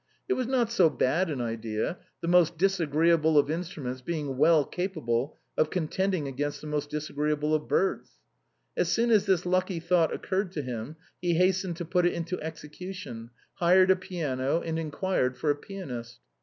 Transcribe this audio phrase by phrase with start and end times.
[0.27, 5.37] It was not so bad an idea, the most disagreeable of instruments being well capable
[5.55, 8.13] of contend ing against the most disagreeable of birds.
[8.75, 12.41] As soon as this lucky thought occurred to him, he hastened to put it into
[12.41, 16.17] execution, hired a piano, and inquired for a pianist.